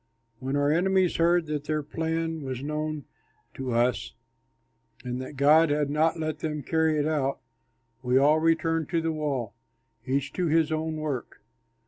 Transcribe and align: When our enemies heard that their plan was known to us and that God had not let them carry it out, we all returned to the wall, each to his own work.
When 0.39 0.55
our 0.55 0.71
enemies 0.71 1.17
heard 1.17 1.45
that 1.45 1.65
their 1.65 1.83
plan 1.83 2.41
was 2.41 2.63
known 2.63 3.05
to 3.53 3.71
us 3.71 4.15
and 5.03 5.21
that 5.21 5.37
God 5.37 5.69
had 5.69 5.91
not 5.91 6.19
let 6.19 6.39
them 6.39 6.63
carry 6.63 6.97
it 6.97 7.05
out, 7.05 7.39
we 8.01 8.17
all 8.17 8.39
returned 8.39 8.89
to 8.89 9.01
the 9.03 9.11
wall, 9.13 9.53
each 10.03 10.33
to 10.33 10.47
his 10.47 10.71
own 10.71 10.95
work. 10.95 11.43